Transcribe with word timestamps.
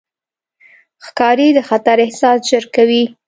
ښکاري 1.05 1.47
د 1.57 1.59
خطر 1.69 1.97
احساس 2.05 2.37
ژر 2.49 2.63
کوي. 2.75 3.03